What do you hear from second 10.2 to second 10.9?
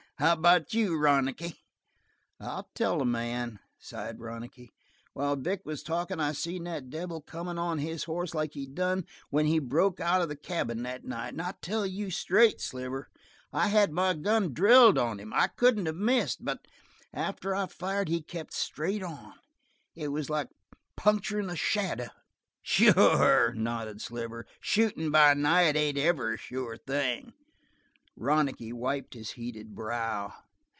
of the cabin